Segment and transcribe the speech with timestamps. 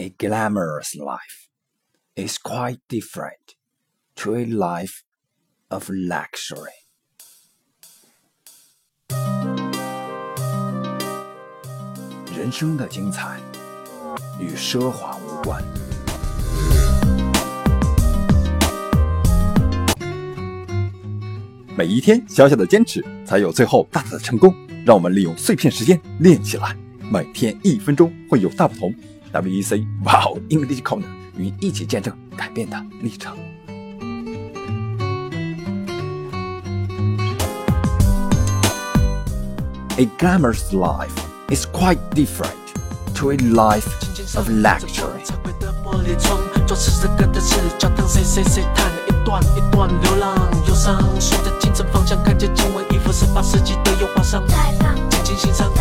[0.00, 1.48] A glamorous life
[2.14, 3.56] is quite different
[4.14, 5.02] to a life
[5.70, 6.70] of luxury.
[12.32, 13.40] 人生的精彩
[14.38, 15.60] 与奢华无关。
[21.76, 24.54] 每一天小小的坚持，才有最后大大的成功。
[24.86, 26.76] 让我们利用碎片时间练起来，
[27.10, 28.94] 每天一分钟会有大不同。
[29.33, 33.35] WEC Wow English Corner 与你一起见证改变的历程。
[39.97, 41.13] A glamorous life
[41.49, 42.55] is quite different
[43.15, 43.87] to a life
[44.35, 45.23] of luxury.
[45.83, 50.35] 玻璃窗，做此时歌的是教堂，谁谁谁弹了一段一段流浪
[50.67, 55.71] 忧伤，顺着清晨方向，看见经文衣服十八世纪的油画上，再放，静静欣赏